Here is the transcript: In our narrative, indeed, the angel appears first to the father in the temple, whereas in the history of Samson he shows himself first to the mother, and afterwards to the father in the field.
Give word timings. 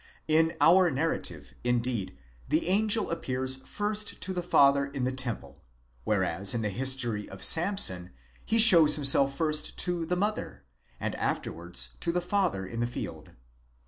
In 0.27 0.57
our 0.59 0.89
narrative, 0.89 1.53
indeed, 1.63 2.17
the 2.49 2.67
angel 2.67 3.11
appears 3.11 3.57
first 3.57 4.19
to 4.21 4.33
the 4.33 4.41
father 4.41 4.87
in 4.87 5.03
the 5.03 5.11
temple, 5.11 5.63
whereas 6.05 6.55
in 6.55 6.63
the 6.63 6.71
history 6.71 7.29
of 7.29 7.43
Samson 7.43 8.09
he 8.43 8.57
shows 8.57 8.95
himself 8.95 9.37
first 9.37 9.77
to 9.77 10.07
the 10.07 10.15
mother, 10.17 10.63
and 10.99 11.13
afterwards 11.17 11.97
to 11.99 12.11
the 12.11 12.19
father 12.19 12.65
in 12.65 12.79
the 12.79 12.87
field. 12.87 13.33